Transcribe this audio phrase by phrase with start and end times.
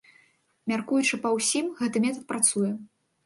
[0.71, 2.71] Мяркуючы па ўсім, гэты метад працуе.